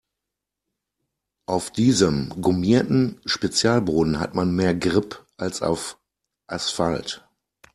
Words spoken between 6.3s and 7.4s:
Asphalt.